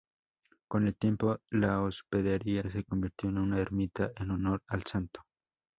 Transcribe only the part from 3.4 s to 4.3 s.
ermita